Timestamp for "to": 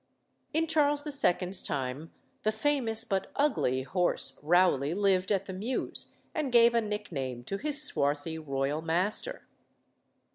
7.43-7.57